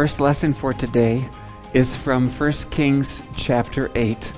[0.00, 1.28] first lesson for today
[1.74, 4.32] is from 1 Kings chapter 8.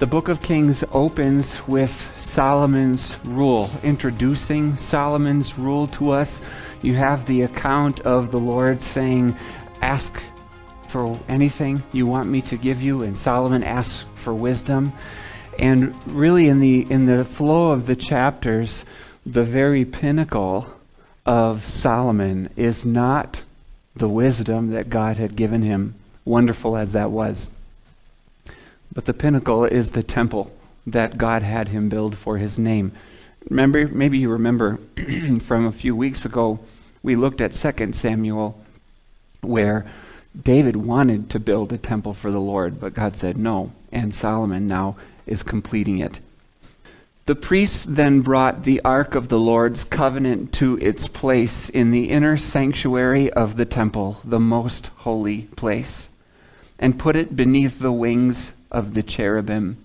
[0.00, 6.40] The book of Kings opens with Solomon's rule, introducing Solomon's rule to us.
[6.82, 9.36] You have the account of the Lord saying,
[9.80, 10.20] Ask
[10.88, 14.92] for anything you want me to give you, and Solomon asks for wisdom.
[15.60, 18.84] And really, in the, in the flow of the chapters,
[19.24, 20.74] the very pinnacle
[21.24, 23.44] of Solomon is not
[23.96, 25.94] the wisdom that God had given him,
[26.24, 27.50] wonderful as that was.
[28.92, 30.52] But the pinnacle is the temple
[30.86, 32.92] that God had him build for his name.
[33.48, 34.78] Remember, maybe you remember
[35.40, 36.60] from a few weeks ago,
[37.02, 38.58] we looked at 2 Samuel,
[39.40, 39.86] where
[40.40, 44.66] David wanted to build a temple for the Lord, but God said no, and Solomon
[44.66, 46.20] now is completing it.
[47.26, 52.10] The priests then brought the ark of the Lord's covenant to its place in the
[52.10, 56.10] inner sanctuary of the temple, the most holy place,
[56.78, 59.78] and put it beneath the wings of the cherubim.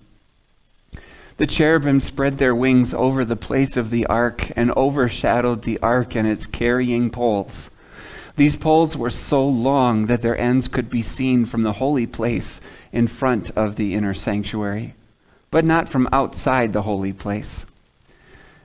[1.38, 6.14] The cherubim spread their wings over the place of the ark and overshadowed the ark
[6.14, 7.70] and its carrying poles.
[8.36, 12.60] These poles were so long that their ends could be seen from the holy place
[12.92, 14.94] in front of the inner sanctuary
[15.50, 17.66] but not from outside the holy place.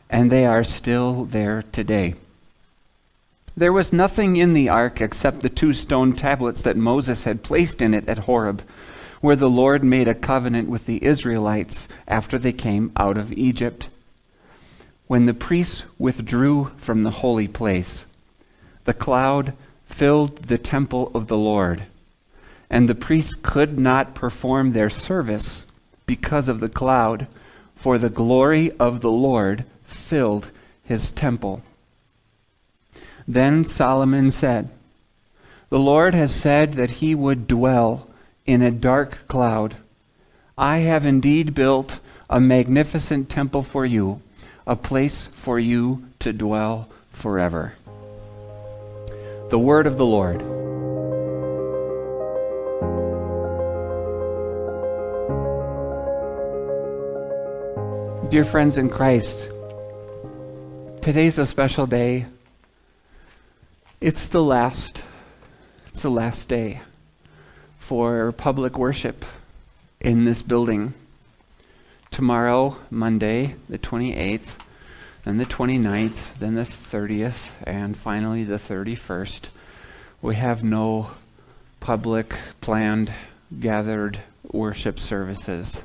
[0.09, 2.16] And they are still there today.
[3.58, 7.81] There was nothing in the ark except the two stone tablets that Moses had placed
[7.81, 8.61] in it at Horeb,
[9.22, 13.89] where the Lord made a covenant with the Israelites after they came out of Egypt.
[15.08, 18.05] When the priests withdrew from the holy place,
[18.83, 19.53] the cloud
[19.88, 21.86] filled the temple of the Lord,
[22.70, 25.66] and the priests could not perform their service
[26.06, 27.28] because of the cloud,
[27.75, 30.52] for the glory of the Lord filled
[30.84, 31.61] his temple.
[33.27, 34.70] Then Solomon said,
[35.70, 38.08] The Lord has said that he would dwell
[38.45, 39.76] in a dark cloud.
[40.58, 41.99] I have indeed built
[42.30, 44.21] a magnificent temple for you,
[44.65, 47.73] a place for you to dwell forever.
[49.49, 50.44] The word of the Lord.
[58.30, 59.49] Dear friends in Christ,
[61.02, 62.25] today's a special day.
[64.02, 65.03] It's the last
[65.87, 66.81] it's the last day
[67.77, 69.23] for public worship
[70.02, 70.95] in this building.
[72.09, 74.55] Tomorrow, Monday, the 28th,
[75.23, 79.49] then the 29th, then the 30th, and finally the 31st,
[80.23, 81.11] we have no
[81.80, 83.14] public planned
[83.59, 84.19] gathered
[84.52, 85.81] worship services.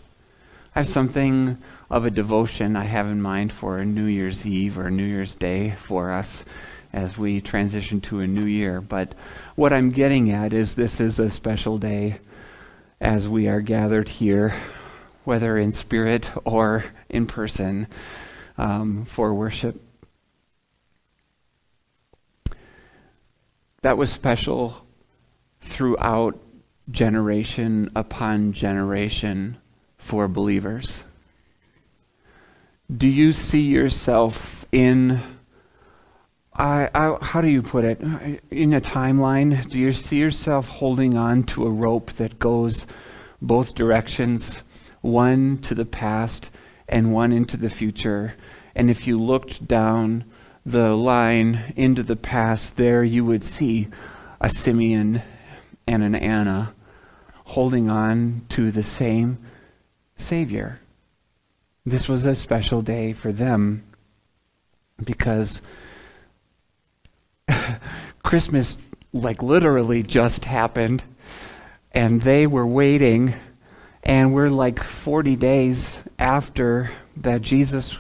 [0.72, 1.58] I have something
[1.90, 5.74] of a devotion I have in mind for New Year's Eve or New Year's Day
[5.76, 6.44] for us
[6.92, 8.80] as we transition to a new year.
[8.80, 9.14] But
[9.56, 12.20] what I'm getting at is this is a special day
[13.00, 14.54] as we are gathered here,
[15.24, 17.88] whether in spirit or in person,
[18.56, 19.82] um, for worship.
[23.82, 24.86] That was special
[25.60, 26.40] throughout
[26.92, 29.56] generation upon generation
[30.00, 31.04] for believers?
[32.94, 35.20] Do you see yourself in,
[36.52, 38.00] I, I, how do you put it,
[38.50, 39.68] in a timeline?
[39.68, 42.86] Do you see yourself holding on to a rope that goes
[43.40, 44.64] both directions,
[45.02, 46.50] one to the past
[46.88, 48.34] and one into the future?
[48.74, 50.24] And if you looked down
[50.66, 53.88] the line into the past, there you would see
[54.40, 55.22] a Simeon
[55.86, 56.74] and an Anna
[57.44, 59.38] holding on to the same
[60.20, 60.80] Savior.
[61.84, 63.84] This was a special day for them
[65.02, 65.62] because
[68.22, 68.76] Christmas,
[69.12, 71.02] like, literally just happened,
[71.92, 73.34] and they were waiting,
[74.02, 77.96] and we're like 40 days after that Jesus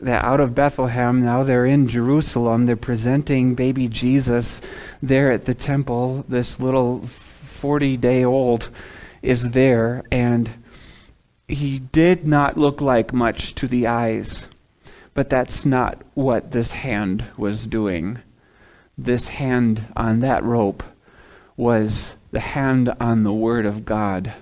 [0.00, 2.66] that out of Bethlehem, now they're in Jerusalem.
[2.66, 4.60] They're presenting baby Jesus
[5.02, 6.24] there at the temple.
[6.28, 8.70] This little 40 day old
[9.22, 10.48] is there, and
[11.48, 14.48] he did not look like much to the eyes,
[15.14, 18.18] but that's not what this hand was doing.
[18.98, 20.82] This hand on that rope
[21.56, 24.34] was the hand on the Word of God.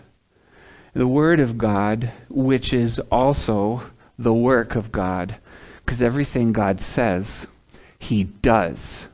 [0.95, 3.83] The Word of God, which is also
[4.19, 5.37] the work of God,
[5.85, 7.47] because everything God says,
[7.99, 9.07] He does.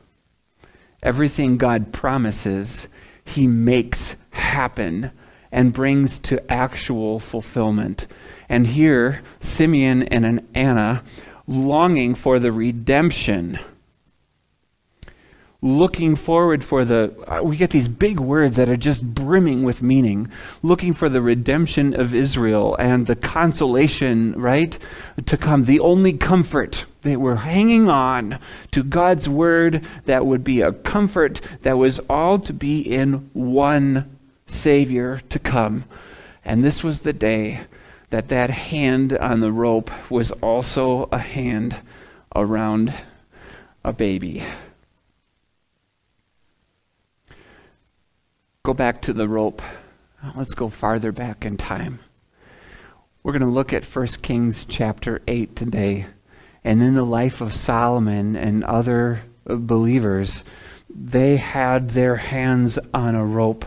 [1.03, 2.87] Everything God promises,
[3.23, 5.11] He makes happen
[5.53, 8.07] and brings to actual fulfillment.
[8.49, 11.03] And here, Simeon and Anna,
[11.47, 13.59] longing for the redemption,
[15.61, 19.83] looking forward for the, uh, we get these big words that are just brimming with
[19.83, 20.29] meaning,
[20.63, 24.77] looking for the redemption of Israel and the consolation, right,
[25.25, 26.85] to come, the only comfort.
[27.03, 28.39] They were hanging on
[28.71, 34.12] to God's word that would be a comfort that was all to be in one
[34.53, 35.85] Savior to come.
[36.45, 37.61] And this was the day
[38.09, 41.77] that that hand on the rope was also a hand
[42.35, 42.93] around
[43.83, 44.43] a baby.
[48.63, 49.61] Go back to the rope.
[50.35, 51.99] Let's go farther back in time.
[53.21, 56.05] We're going to look at 1 Kings chapter 8 today.
[56.63, 60.43] And in the life of Solomon and other believers,
[60.89, 63.65] they had their hands on a rope.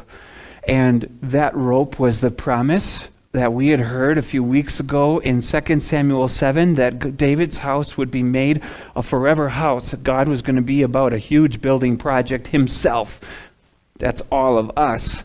[0.67, 5.43] And that rope was the promise that we had heard a few weeks ago in
[5.43, 8.63] 2 Samuel 7 that David's house would be made
[8.95, 9.95] a forever house.
[9.95, 13.21] God was going to be about a huge building project himself
[13.99, 15.25] that's all of us,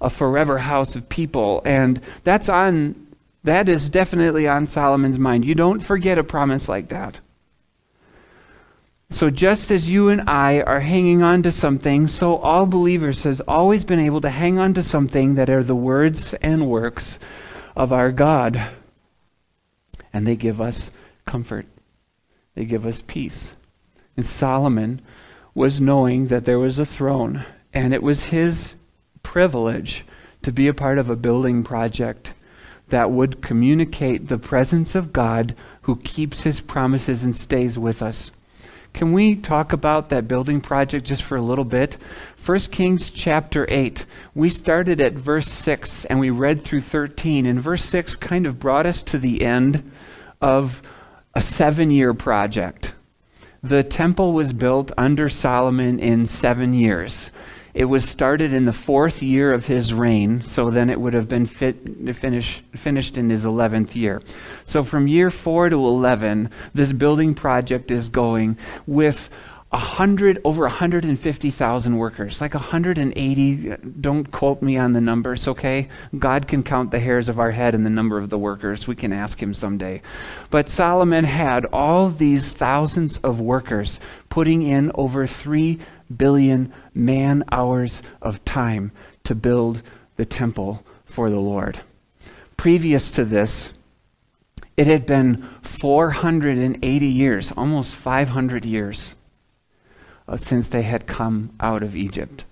[0.00, 1.62] a forever house of people.
[1.64, 3.06] And that's on
[3.44, 5.44] that is definitely on Solomon's mind.
[5.44, 7.20] You don't forget a promise like that.
[9.08, 13.40] So just as you and I are hanging on to something, so all believers has
[13.42, 17.18] always been able to hang on to something that are the words and works
[17.76, 18.60] of our God.
[20.12, 20.90] And they give us
[21.24, 21.66] comfort.
[22.54, 23.54] They give us peace.
[24.16, 25.00] And Solomon
[25.54, 28.74] was knowing that there was a throne and it was his
[29.22, 30.04] privilege
[30.42, 32.32] to be a part of a building project
[32.88, 38.30] that would communicate the presence of God who keeps his promises and stays with us.
[38.96, 41.98] Can we talk about that building project just for a little bit?
[42.42, 44.06] 1 Kings chapter 8.
[44.34, 47.44] We started at verse 6 and we read through 13.
[47.44, 49.92] And verse 6 kind of brought us to the end
[50.40, 50.80] of
[51.34, 52.94] a seven year project.
[53.62, 57.30] The temple was built under Solomon in seven years.
[57.76, 61.28] It was started in the fourth year of his reign, so then it would have
[61.28, 64.22] been fit, finish, finished in his 11th year.
[64.64, 68.56] So from year 4 to 11, this building project is going
[68.86, 69.28] with
[69.70, 73.74] 100 over 150,000 workers, like 180.
[74.00, 75.88] Don't quote me on the numbers, okay?
[76.16, 78.88] God can count the hairs of our head and the number of the workers.
[78.88, 80.00] We can ask him someday.
[80.48, 84.00] But Solomon had all these thousands of workers
[84.30, 85.78] putting in over 3
[86.14, 88.92] billion man hours of time
[89.24, 89.82] to build
[90.16, 91.80] the temple for the Lord.
[92.56, 93.72] Previous to this,
[94.76, 99.14] it had been 480 years, almost 500 years,
[100.28, 102.44] uh, since they had come out of Egypt.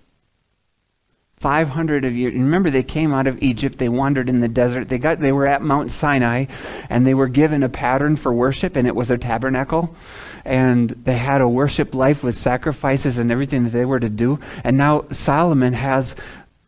[1.45, 2.33] 500 of years.
[2.33, 3.77] Remember, they came out of Egypt.
[3.77, 4.89] They wandered in the desert.
[4.89, 5.21] They got.
[5.21, 6.47] They were at Mount Sinai,
[6.89, 9.95] and they were given a pattern for worship, and it was a tabernacle.
[10.47, 14.41] And they had a worship life with sacrifices and everything that they were to do.
[14.65, 16.17] And now Solomon has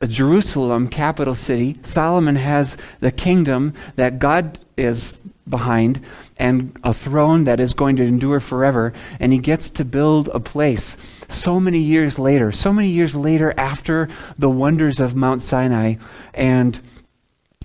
[0.01, 1.79] Uh, Jerusalem, capital city.
[1.83, 6.01] Solomon has the kingdom that God is behind
[6.37, 8.93] and a throne that is going to endure forever.
[9.19, 10.97] And he gets to build a place
[11.29, 14.09] so many years later, so many years later after
[14.39, 15.95] the wonders of Mount Sinai
[16.35, 16.79] and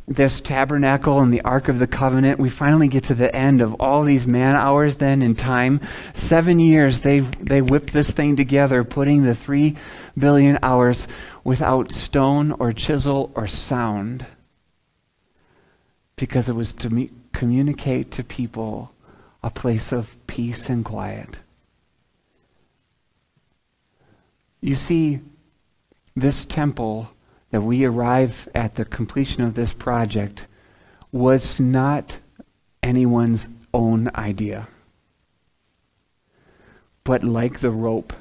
[0.07, 3.73] this tabernacle and the Ark of the Covenant, we finally get to the end of
[3.79, 5.79] all these man hours then in time.
[6.13, 9.75] Seven years they, they whipped this thing together, putting the three
[10.17, 11.07] billion hours
[11.43, 14.25] without stone or chisel or sound
[16.15, 18.91] because it was to communicate to people
[19.43, 21.39] a place of peace and quiet.
[24.61, 25.21] You see,
[26.15, 27.09] this temple
[27.49, 30.45] that we arrive at the completion of this project
[31.11, 32.17] was not
[32.83, 34.67] anyone's own idea.
[37.03, 38.13] But like the rope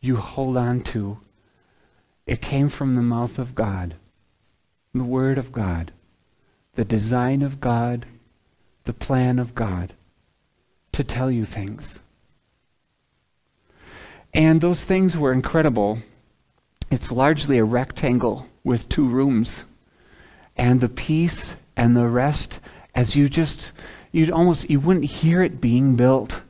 [0.00, 1.18] you hold on to,
[2.26, 3.94] it came from the mouth of God,
[4.92, 5.92] the Word of God,
[6.74, 8.06] the design of God,
[8.84, 9.94] the plan of God
[10.92, 12.00] to tell you things.
[14.34, 15.98] And those things were incredible
[16.90, 19.64] it's largely a rectangle with two rooms.
[20.56, 22.60] And the peace and the rest,
[22.94, 23.72] as you just,
[24.12, 26.42] you'd almost, you wouldn't hear it being built,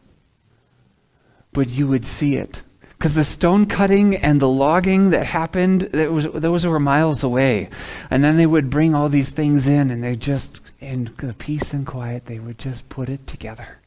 [1.52, 2.62] but you would see it.
[2.98, 7.68] Because the stone cutting and the logging that happened, that was, those were miles away.
[8.10, 11.74] And then they would bring all these things in and they just, in the peace
[11.74, 13.78] and quiet, they would just put it together.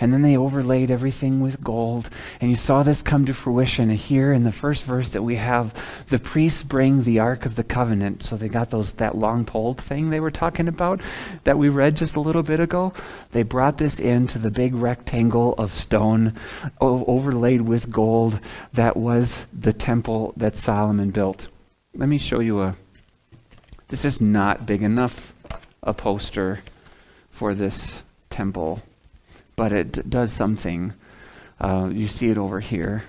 [0.00, 2.10] And then they overlaid everything with gold.
[2.40, 3.90] And you saw this come to fruition.
[3.90, 5.74] Here in the first verse that we have,
[6.08, 8.22] the priests bring the Ark of the Covenant.
[8.22, 11.00] So they got those that long pole thing they were talking about
[11.44, 12.92] that we read just a little bit ago.
[13.32, 16.34] They brought this into the big rectangle of stone
[16.80, 18.40] overlaid with gold
[18.72, 21.48] that was the temple that Solomon built.
[21.94, 22.76] Let me show you a.
[23.88, 25.34] This is not big enough
[25.82, 26.60] a poster
[27.30, 28.82] for this temple,
[29.56, 30.94] but it does something.
[31.60, 33.04] Uh, you see it over here.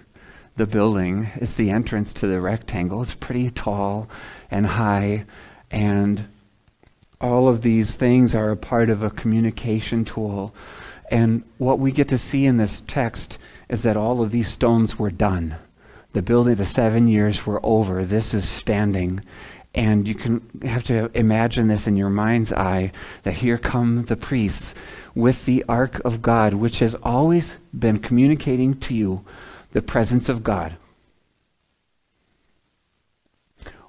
[0.58, 3.02] The building is the entrance to the rectangle.
[3.02, 4.08] It's pretty tall
[4.50, 5.26] and high,
[5.70, 6.28] and
[7.20, 10.54] all of these things are a part of a communication tool.
[11.12, 13.38] And what we get to see in this text
[13.70, 15.56] is that all of these stones were done.
[16.14, 18.06] The building, the seven years were over.
[18.06, 19.22] This is standing.
[19.74, 24.16] And you can have to imagine this in your mind's eye that here come the
[24.16, 24.74] priests
[25.16, 29.26] with the ark of God, which has always been communicating to you
[29.72, 30.76] the presence of God.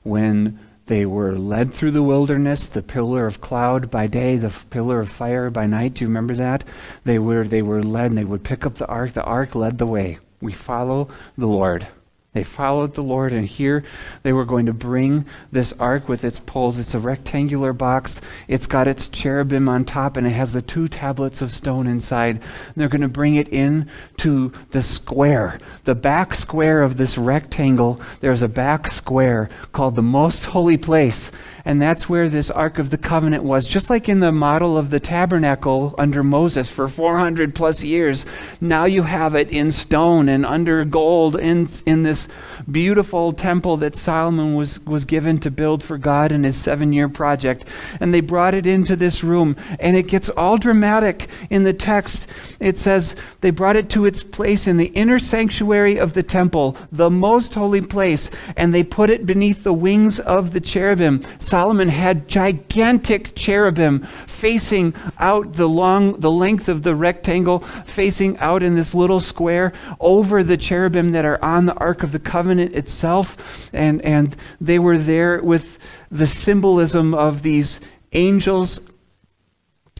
[0.02, 5.00] When they were led through the wilderness, the pillar of cloud by day, the pillar
[5.00, 5.94] of fire by night.
[5.94, 6.62] Do you remember that?
[7.04, 9.14] They were they were led and they would pick up the ark.
[9.14, 10.20] The ark led the way.
[10.40, 11.88] We follow the Lord.
[12.36, 13.82] They followed the Lord, and here
[14.22, 16.78] they were going to bring this ark with its poles.
[16.78, 18.20] It's a rectangular box.
[18.46, 22.36] It's got its cherubim on top, and it has the two tablets of stone inside.
[22.36, 23.88] And they're going to bring it in
[24.18, 28.02] to the square, the back square of this rectangle.
[28.20, 31.32] There's a back square called the most holy place.
[31.66, 33.66] And that's where this Ark of the Covenant was.
[33.66, 38.24] Just like in the model of the tabernacle under Moses for 400 plus years,
[38.60, 42.28] now you have it in stone and under gold in, in this
[42.70, 47.08] beautiful temple that Solomon was, was given to build for God in his seven year
[47.08, 47.64] project.
[47.98, 49.56] And they brought it into this room.
[49.80, 52.28] And it gets all dramatic in the text.
[52.60, 56.76] It says, they brought it to its place in the inner sanctuary of the temple,
[56.92, 61.22] the most holy place, and they put it beneath the wings of the cherubim.
[61.56, 68.62] Solomon had gigantic cherubim facing out the long the length of the rectangle facing out
[68.62, 72.74] in this little square over the cherubim that are on the ark of the covenant
[72.74, 73.70] itself.
[73.72, 75.78] And and they were there with
[76.10, 77.80] the symbolism of these
[78.12, 78.78] angels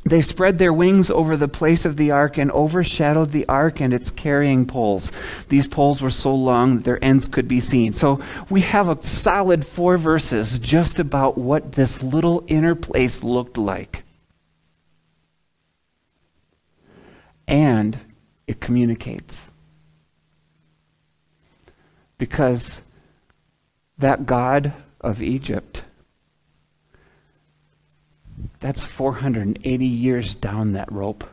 [0.06, 3.92] they spread their wings over the place of the ark and overshadowed the ark and
[3.92, 5.10] its carrying poles.
[5.48, 7.92] These poles were so long that their ends could be seen.
[7.92, 13.58] So we have a solid four verses just about what this little inner place looked
[13.58, 14.04] like.
[17.48, 17.98] And
[18.46, 19.50] it communicates.
[22.16, 22.80] Because
[23.98, 25.82] that God of Egypt
[28.60, 31.25] that's 480 years down that rope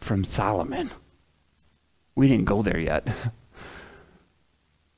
[0.00, 0.90] from Solomon.
[2.14, 3.08] We didn't go there yet.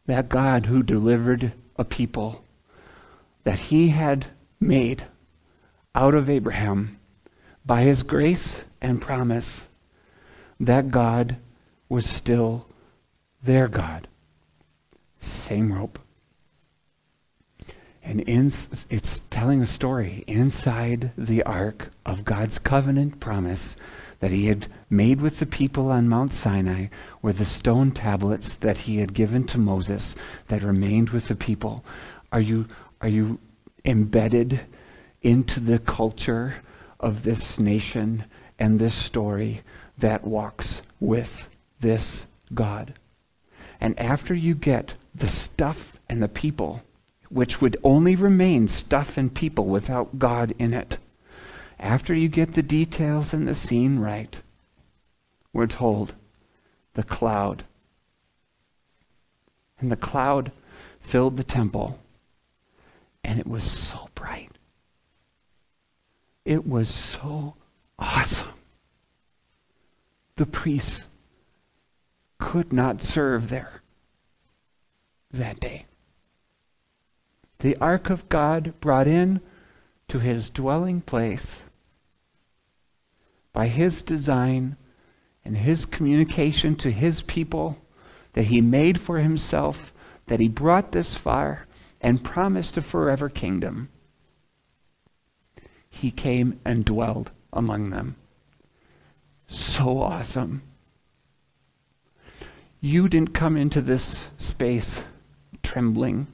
[0.07, 2.45] that God who delivered a people
[3.45, 4.27] that he had
[4.61, 5.07] made
[5.95, 6.99] out of Abraham
[7.65, 9.69] by his grace and promise,
[10.59, 11.37] that God
[11.89, 12.67] was still
[13.43, 14.09] their God.
[15.21, 15.99] Same rope.
[18.03, 18.53] And in,
[18.91, 23.77] it's telling a story inside the ark of God's covenant promise
[24.19, 26.87] that he had made with the people on Mount Sinai
[27.23, 30.15] were the stone tablets that he had given to Moses
[30.49, 31.85] that remained with the people.
[32.33, 32.69] Are you,
[33.01, 33.39] are you
[33.85, 34.61] embedded
[35.23, 36.57] into the culture
[37.01, 38.25] of this nation
[38.59, 39.63] and this story
[39.99, 41.49] that walks with
[41.81, 42.95] this God?
[43.81, 46.83] And after you get the stuff and the people,
[47.33, 50.99] which would only remain stuff and people without God in it.
[51.81, 54.39] After you get the details and the scene right,
[55.53, 56.15] we're told
[56.93, 57.65] the cloud.
[59.81, 60.53] And the cloud
[61.01, 61.99] filled the temple,
[63.25, 64.51] and it was so bright.
[66.45, 67.55] It was so
[67.99, 68.53] awesome.
[70.37, 71.07] The priests
[72.39, 73.81] could not serve there
[75.33, 75.87] that day
[77.63, 79.41] the ark of God brought in
[80.09, 81.63] to his dwelling place
[83.53, 84.77] by his design
[85.45, 87.79] and his communication to his people
[88.33, 89.93] that he made for himself,
[90.27, 91.69] that he brought this far
[92.01, 93.89] and promised a forever kingdom.
[95.89, 98.17] He came and dwelled among them.
[99.47, 100.63] So awesome.
[102.81, 105.01] You didn't come into this space
[105.63, 106.27] trembling.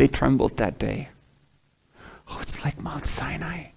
[0.00, 1.10] They trembled that day.
[2.26, 3.72] Oh, it's like Mount Sinai.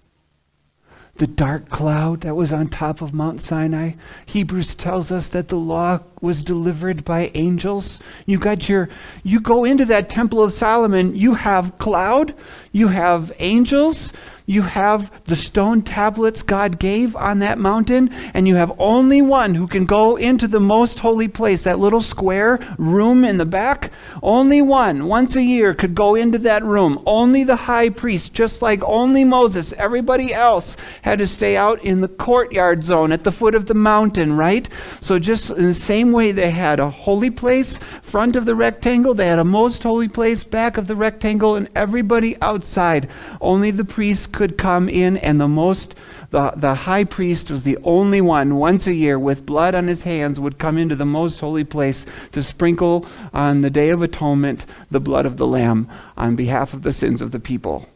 [1.16, 3.92] The dark cloud that was on top of Mount Sinai.
[4.26, 8.00] Hebrews tells us that the law was delivered by angels.
[8.26, 8.88] You got your
[9.22, 12.34] you go into that temple of Solomon, you have cloud,
[12.72, 14.12] you have angels,
[14.46, 19.54] you have the stone tablets God gave on that mountain, and you have only one
[19.54, 23.90] who can go into the most holy place, that little square room in the back.
[24.22, 27.02] Only one, once a year, could go into that room.
[27.06, 29.72] Only the high priest, just like only Moses.
[29.78, 33.74] Everybody else had to stay out in the courtyard zone at the foot of the
[33.74, 34.66] mountain, right?
[35.02, 39.12] So, just in the same way they had a holy place front of the rectangle,
[39.12, 43.06] they had a most holy place back of the rectangle, and everybody outside.
[43.42, 45.94] Only the priests could come in, and the most,
[46.30, 50.04] the, the high priest was the only one once a year with blood on his
[50.04, 54.64] hands would come into the most holy place to sprinkle on the Day of Atonement
[54.90, 57.90] the blood of the Lamb on behalf of the sins of the people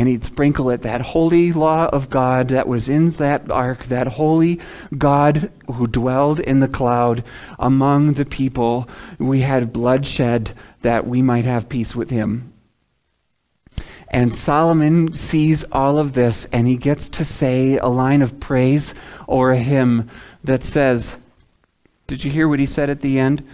[0.00, 4.06] and he'd sprinkle it, that holy law of God that was in that ark, that
[4.06, 4.58] holy
[4.96, 7.22] God who dwelled in the cloud
[7.58, 8.88] among the people.
[9.18, 12.50] We had bloodshed that we might have peace with him.
[14.08, 18.94] And Solomon sees all of this and he gets to say a line of praise
[19.26, 20.08] or a hymn
[20.42, 21.16] that says,
[22.06, 23.46] Did you hear what he said at the end?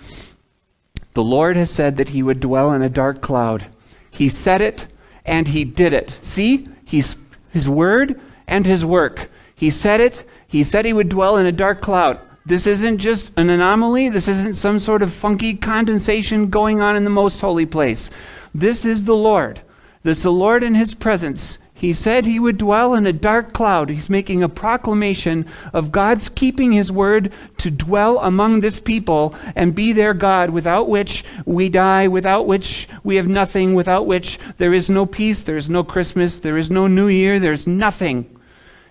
[1.14, 3.66] The Lord has said that he would dwell in a dark cloud.
[4.12, 4.86] He said it
[5.26, 6.16] and he did it.
[6.22, 6.68] See?
[6.84, 7.16] He's
[7.50, 9.28] his word and his work.
[9.54, 10.26] He said it.
[10.46, 12.20] He said he would dwell in a dark cloud.
[12.46, 14.08] This isn't just an anomaly.
[14.08, 18.08] This isn't some sort of funky condensation going on in the most holy place.
[18.54, 19.62] This is the Lord.
[20.04, 21.58] That's the Lord in his presence.
[21.78, 23.90] He said he would dwell in a dark cloud.
[23.90, 29.74] He's making a proclamation of God's keeping his word to dwell among this people and
[29.74, 34.72] be their God, without which we die, without which we have nothing, without which there
[34.72, 38.24] is no peace, there is no Christmas, there is no New Year, there's nothing.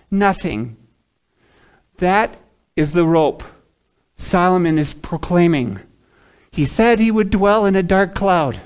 [0.08, 0.76] Nothing.
[1.98, 2.36] That
[2.76, 3.42] is the rope
[4.16, 5.80] Solomon is proclaiming.
[6.52, 8.60] He said he would dwell in a dark cloud.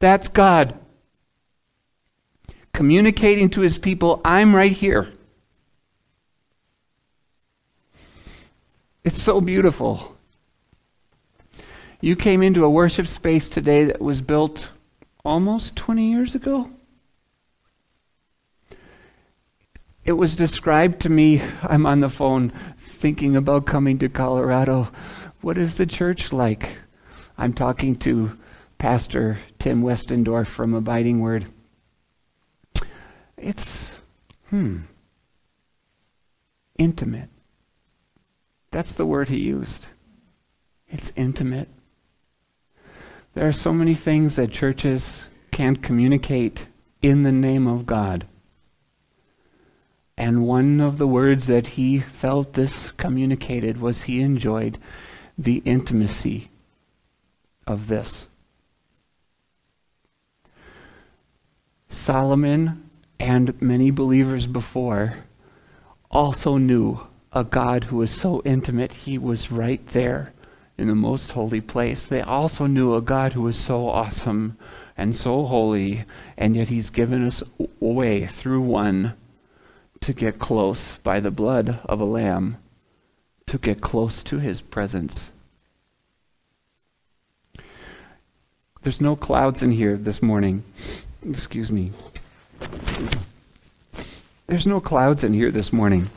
[0.00, 0.76] That's God
[2.74, 5.08] communicating to his people, I'm right here.
[9.04, 10.16] It's so beautiful.
[12.00, 14.70] You came into a worship space today that was built
[15.24, 16.70] almost 20 years ago.
[20.04, 24.88] It was described to me, I'm on the phone thinking about coming to Colorado.
[25.40, 26.76] What is the church like?
[27.38, 28.36] I'm talking to
[28.78, 31.46] Pastor Tim Westendorf from Abiding Word.
[33.44, 34.00] It's,
[34.48, 34.78] hmm,
[36.78, 37.28] intimate.
[38.70, 39.88] That's the word he used.
[40.88, 41.68] It's intimate.
[43.34, 46.68] There are so many things that churches can't communicate
[47.02, 48.26] in the name of God.
[50.16, 54.78] And one of the words that he felt this communicated was he enjoyed
[55.36, 56.48] the intimacy
[57.66, 58.26] of this.
[61.90, 62.83] Solomon
[63.18, 65.18] and many believers before
[66.10, 67.00] also knew
[67.32, 70.32] a God who was so intimate, he was right there
[70.78, 72.06] in the most holy place.
[72.06, 74.56] They also knew a God who was so awesome
[74.96, 76.04] and so holy,
[76.36, 79.14] and yet he's given us a way through one
[80.00, 82.58] to get close by the blood of a lamb,
[83.46, 85.30] to get close to his presence.
[88.82, 90.62] There's no clouds in here this morning.
[91.26, 91.90] Excuse me.
[94.46, 96.10] There's no clouds in here this morning.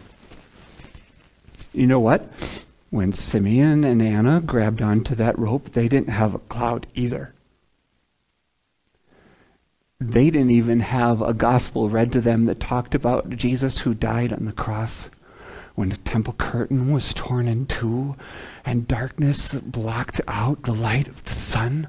[1.73, 2.65] You know what?
[2.89, 7.33] When Simeon and Anna grabbed onto that rope, they didn't have a cloud either.
[9.99, 14.33] They didn't even have a gospel read to them that talked about Jesus who died
[14.33, 15.09] on the cross
[15.75, 18.15] when the temple curtain was torn in two
[18.65, 21.87] and darkness blocked out the light of the sun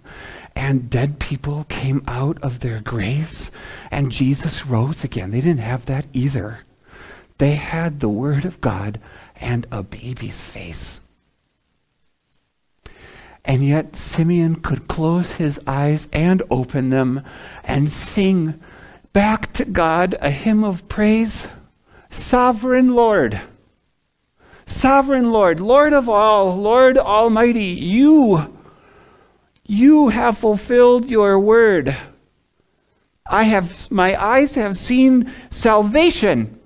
[0.59, 3.53] and dead people came out of their graves
[3.93, 5.31] and Jesus rose again.
[5.31, 6.61] They didn't have that either.
[7.39, 9.01] They had the Word of God
[9.37, 10.99] and a baby's face.
[13.45, 17.23] And yet Simeon could close his eyes and open them
[17.63, 18.61] and sing
[19.13, 21.47] back to God a hymn of praise
[22.11, 23.41] Sovereign Lord.
[24.67, 28.58] Sovereign Lord, Lord of all, Lord Almighty, you,
[29.69, 31.97] you have fulfilled your word.
[33.31, 36.59] I have, my eyes have seen salvation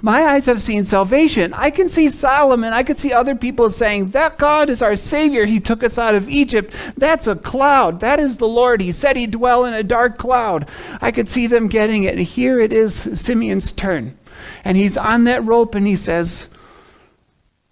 [0.00, 1.52] My eyes have seen salvation.
[1.54, 2.72] I can see Solomon.
[2.72, 5.44] I can see other people saying, That God is our Savior.
[5.44, 6.72] He took us out of Egypt.
[6.96, 7.98] That's a cloud.
[7.98, 8.80] That is the Lord.
[8.80, 10.68] He said he'd dwell in a dark cloud.
[11.00, 12.16] I could see them getting it.
[12.18, 14.16] Here it is Simeon's turn.
[14.64, 16.46] And he's on that rope and he says,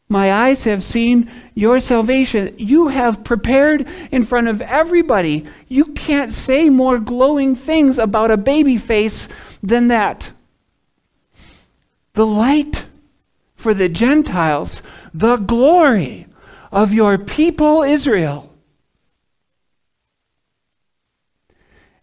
[0.08, 2.54] My eyes have seen your salvation.
[2.58, 5.46] You have prepared in front of everybody.
[5.68, 9.28] You can't say more glowing things about a baby face
[9.62, 10.30] than that
[12.16, 12.86] the light
[13.56, 14.80] for the Gentiles,
[15.12, 16.26] the glory
[16.72, 18.50] of your people Israel.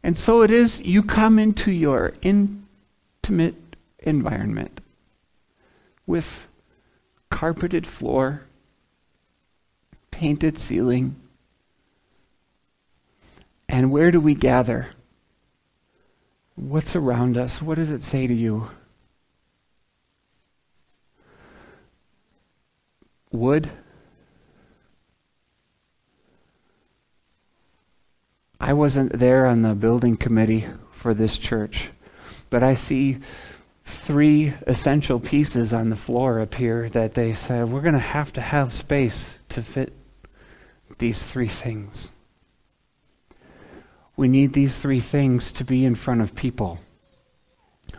[0.04, 3.56] And so it is, you come into your intimate
[4.00, 4.82] environment
[6.06, 6.46] with
[7.34, 8.43] carpeted floor,
[10.12, 11.15] painted ceiling.
[13.67, 14.91] And where do we gather?
[16.56, 17.62] What's around us?
[17.62, 18.69] What does it say to you?
[23.34, 23.72] wood.
[28.60, 31.89] I wasn't there on the building committee for this church,
[32.50, 33.17] but I see
[33.86, 38.41] three essential pieces on the floor here that they said we're going to have to
[38.41, 39.93] have space to fit
[41.00, 42.12] these three things.
[44.15, 46.80] We need these three things to be in front of people.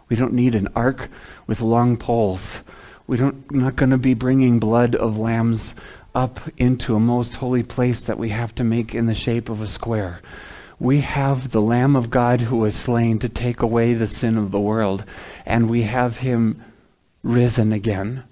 [0.09, 1.11] We don't need an ark
[1.47, 2.61] with long poles.
[3.07, 5.75] We don't, we're not going to be bringing blood of lambs
[6.15, 9.61] up into a most holy place that we have to make in the shape of
[9.61, 10.21] a square.
[10.79, 14.51] We have the Lamb of God who was slain to take away the sin of
[14.51, 15.05] the world,
[15.47, 16.63] and we have him
[17.23, 18.25] risen again.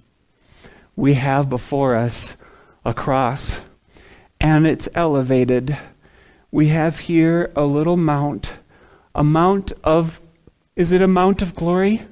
[0.96, 2.36] We have before us
[2.84, 3.60] a cross,
[4.40, 5.78] and it's elevated.
[6.50, 8.50] We have here a little mount,
[9.14, 10.20] a mount of,
[10.74, 12.06] is it a mount of glory?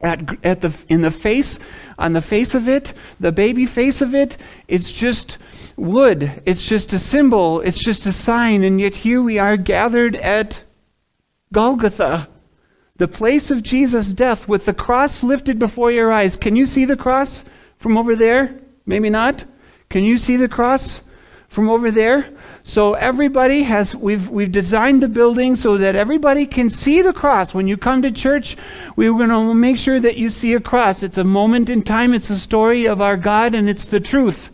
[0.00, 1.58] at, at the, in the face,
[1.98, 5.38] on the face of it, the baby face of it, it's just
[5.78, 6.42] wood.
[6.44, 7.60] It's just a symbol.
[7.60, 8.64] It's just a sign.
[8.64, 10.64] And yet here we are gathered at
[11.52, 12.28] Golgotha,
[12.96, 16.36] the place of Jesus' death, with the cross lifted before your eyes.
[16.36, 17.44] Can you see the cross
[17.78, 18.60] from over there?
[18.86, 19.44] Maybe not.
[19.88, 21.00] Can you see the cross
[21.48, 22.28] from over there?
[22.64, 27.54] So everybody has we've we've designed the building so that everybody can see the cross.
[27.54, 28.56] When you come to church,
[28.96, 31.02] we're going to make sure that you see a cross.
[31.02, 34.50] It's a moment in time, it's a story of our God and it's the truth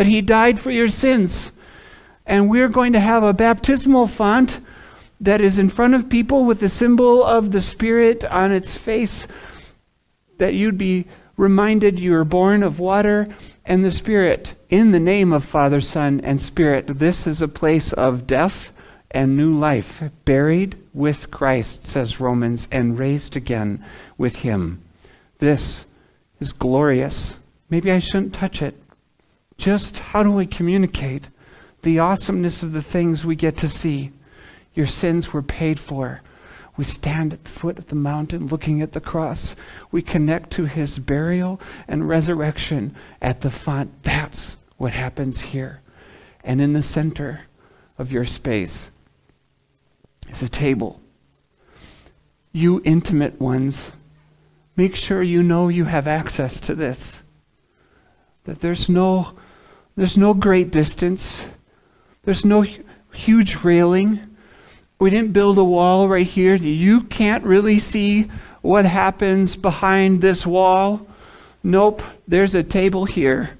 [0.00, 1.50] that he died for your sins.
[2.24, 4.58] And we're going to have a baptismal font
[5.20, 9.26] that is in front of people with the symbol of the Spirit on its face
[10.38, 11.04] that you'd be
[11.36, 13.28] reminded you are born of water
[13.66, 16.98] and the Spirit in the name of Father, Son, and Spirit.
[16.98, 18.72] This is a place of death
[19.10, 23.84] and new life, buried with Christ, says Romans, and raised again
[24.16, 24.80] with Him.
[25.40, 25.84] This
[26.40, 27.36] is glorious.
[27.68, 28.79] Maybe I shouldn't touch it.
[29.60, 31.28] Just how do we communicate
[31.82, 34.10] the awesomeness of the things we get to see?
[34.72, 36.22] Your sins were paid for.
[36.78, 39.54] We stand at the foot of the mountain looking at the cross.
[39.92, 44.02] We connect to his burial and resurrection at the font.
[44.02, 45.82] That's what happens here.
[46.42, 47.42] And in the center
[47.98, 48.88] of your space
[50.30, 51.02] is a table.
[52.50, 53.90] You intimate ones,
[54.74, 57.22] make sure you know you have access to this.
[58.44, 59.34] That there's no
[60.00, 61.44] there's no great distance.
[62.22, 62.64] There's no
[63.12, 64.34] huge railing.
[64.98, 66.54] We didn't build a wall right here.
[66.54, 68.30] You can't really see
[68.62, 71.06] what happens behind this wall.
[71.62, 73.58] Nope, there's a table here.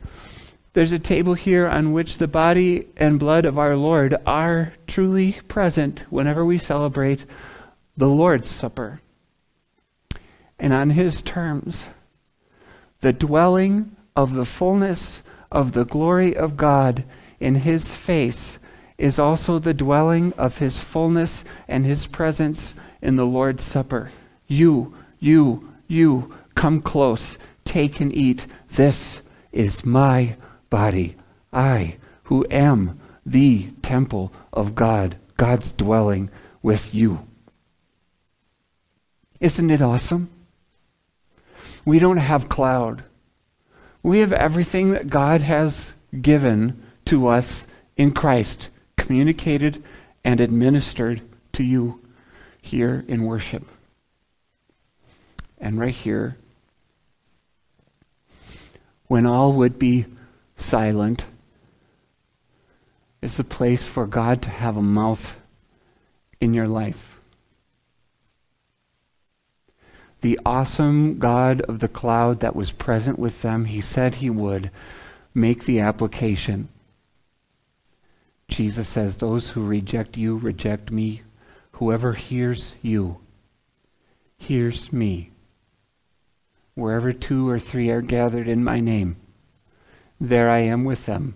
[0.72, 5.32] There's a table here on which the body and blood of our Lord are truly
[5.46, 7.26] present whenever we celebrate
[7.98, 9.02] the Lord's Supper.
[10.58, 11.90] And on his terms,
[13.02, 17.04] the dwelling of the fullness of the glory of God
[17.38, 18.58] in his face
[18.98, 24.10] is also the dwelling of his fullness and his presence in the Lord's Supper.
[24.46, 28.46] You, you, you, come close, take and eat.
[28.70, 30.36] This is my
[30.68, 31.16] body.
[31.52, 36.30] I, who am the temple of God, God's dwelling
[36.62, 37.26] with you.
[39.40, 40.28] Isn't it awesome?
[41.84, 43.04] We don't have cloud.
[44.02, 49.82] We have everything that God has given to us in Christ, communicated
[50.24, 52.00] and administered to you
[52.62, 53.66] here in worship.
[55.58, 56.36] And right here,
[59.06, 60.06] when all would be
[60.56, 61.26] silent
[63.20, 65.36] is a place for God to have a mouth
[66.40, 67.19] in your life.
[70.20, 74.70] The awesome God of the cloud that was present with them, he said he would
[75.34, 76.68] make the application.
[78.48, 81.22] Jesus says, Those who reject you reject me.
[81.72, 83.18] Whoever hears you
[84.36, 85.30] hears me.
[86.74, 89.16] Wherever two or three are gathered in my name,
[90.20, 91.34] there I am with them.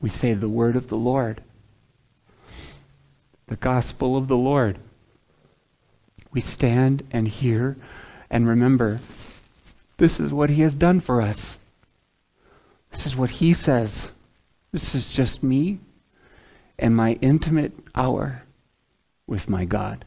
[0.00, 1.42] We say the word of the Lord,
[3.48, 4.78] the gospel of the Lord.
[6.32, 7.76] We stand and hear
[8.30, 9.00] and remember
[9.96, 11.58] this is what he has done for us.
[12.90, 14.12] This is what he says.
[14.72, 15.80] This is just me
[16.78, 18.42] and my intimate hour
[19.26, 20.04] with my God.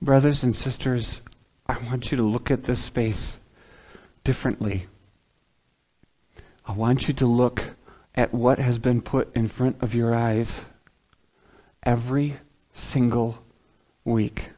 [0.00, 1.20] Brothers and sisters,
[1.66, 3.38] I want you to look at this space
[4.24, 4.86] differently.
[6.64, 7.62] I want you to look
[8.14, 10.62] at what has been put in front of your eyes
[11.82, 12.38] every
[12.72, 13.42] single
[14.04, 14.50] week.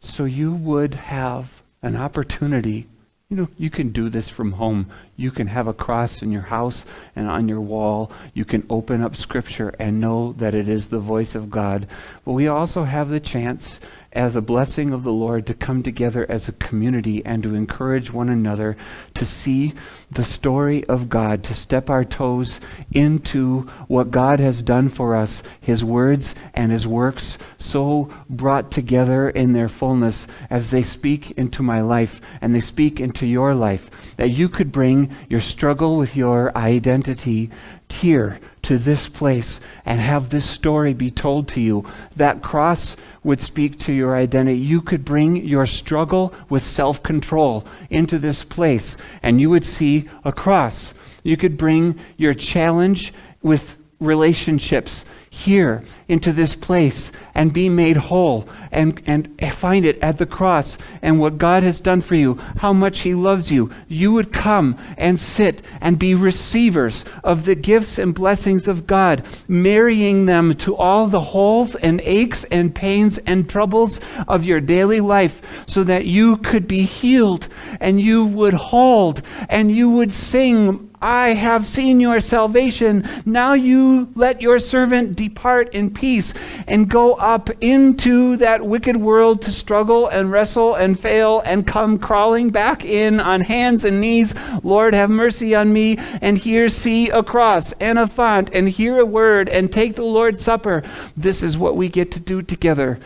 [0.00, 2.88] So you would have an opportunity.
[3.28, 4.90] You know, you can do this from home.
[5.16, 8.10] You can have a cross in your house and on your wall.
[8.34, 11.86] You can open up Scripture and know that it is the voice of God.
[12.24, 13.78] But we also have the chance
[14.12, 18.12] as a blessing of the Lord to come together as a community and to encourage
[18.12, 18.76] one another
[19.14, 19.72] to see
[20.10, 22.58] the story of God, to step our toes
[22.90, 29.30] into what God has done for us, His words and His works so brought together
[29.30, 34.16] in their fullness as they speak into my life and they speak into your life,
[34.16, 37.50] that you could bring your struggle with your identity
[37.92, 41.84] here to this place and have this story be told to you.
[42.16, 44.58] That cross would speak to your identity.
[44.58, 50.08] You could bring your struggle with self control into this place and you would see
[50.24, 50.92] a cross.
[51.22, 58.48] You could bring your challenge with relationships here into this place and be made whole
[58.70, 62.72] and, and find it at the cross and what God has done for you, how
[62.72, 67.98] much He loves you, you would come and sit and be receivers of the gifts
[67.98, 73.48] and blessings of God, marrying them to all the holes and aches and pains and
[73.48, 77.48] troubles of your daily life so that you could be healed
[77.80, 83.08] and you would hold and you would sing I have seen your salvation.
[83.24, 86.34] Now you let your servant depart in peace
[86.66, 91.96] and go up into that wicked world to struggle and wrestle and fail and come
[91.96, 94.34] crawling back in on hands and knees.
[94.64, 95.96] Lord, have mercy on me.
[96.20, 100.02] And here see a cross and a font and hear a word and take the
[100.02, 100.82] Lord's Supper.
[101.16, 102.98] This is what we get to do together.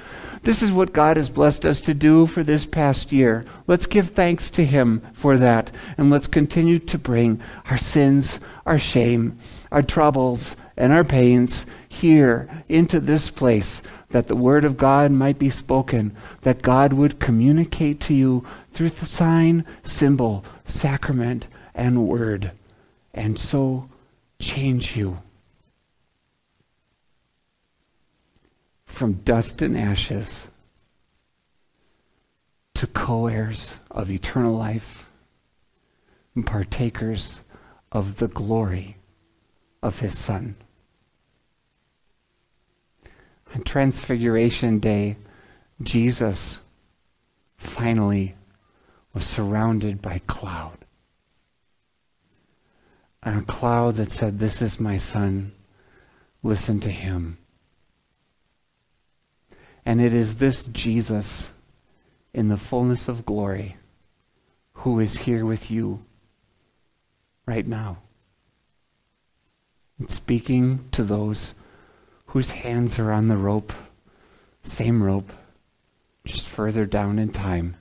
[0.43, 3.45] This is what God has blessed us to do for this past year.
[3.67, 5.71] Let's give thanks to Him for that.
[5.99, 9.37] And let's continue to bring our sins, our shame,
[9.71, 15.39] our troubles, and our pains here into this place that the Word of God might
[15.39, 22.53] be spoken, that God would communicate to you through the sign, symbol, sacrament, and word,
[23.13, 23.89] and so
[24.39, 25.19] change you.
[28.95, 30.47] from dust and ashes
[32.75, 35.07] to co heirs of eternal life
[36.35, 37.41] and partakers
[37.91, 38.97] of the glory
[39.83, 40.55] of his Son.
[43.55, 45.17] On Transfiguration Day,
[45.81, 46.61] Jesus
[47.57, 48.35] finally
[49.13, 50.79] was surrounded by cloud.
[53.23, 55.53] And a cloud that said, This is my Son,
[56.43, 57.39] listen to him.
[59.87, 61.51] And it is this Jesus
[62.33, 63.77] in the fullness of glory
[64.79, 66.05] who is here with you
[67.47, 67.99] right now.
[69.99, 71.55] And speaking to those
[72.35, 73.73] whose hands are on the rope,
[74.65, 75.33] same rope,
[76.25, 77.77] just further down in time,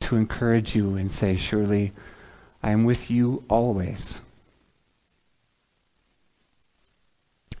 [0.00, 1.92] to encourage you and say, Surely
[2.60, 4.20] I am with you always.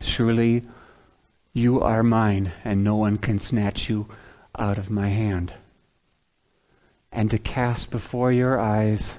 [0.00, 0.64] Surely
[1.52, 4.08] you are mine, and no one can snatch you
[4.58, 5.52] out of my hand.
[7.12, 9.12] And to cast before your eyes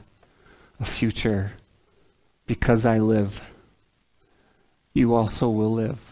[0.81, 1.53] a future
[2.45, 3.41] because I live,
[4.93, 6.11] you also will live.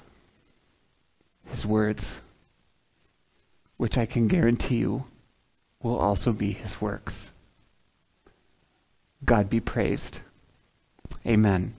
[1.52, 2.20] His words,
[3.78, 5.06] which I can guarantee you
[5.82, 7.32] will also be his works.
[9.26, 10.20] God be praised.
[11.26, 11.76] Amen.